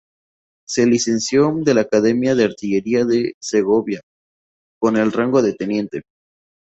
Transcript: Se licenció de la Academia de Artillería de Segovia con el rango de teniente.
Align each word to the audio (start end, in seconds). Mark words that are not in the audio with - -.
Se 0.67 0.87
licenció 0.87 1.53
de 1.61 1.75
la 1.75 1.81
Academia 1.81 2.33
de 2.33 2.45
Artillería 2.45 3.05
de 3.05 3.35
Segovia 3.39 4.01
con 4.81 4.97
el 4.97 5.11
rango 5.11 5.43
de 5.43 5.53
teniente. 5.53 6.01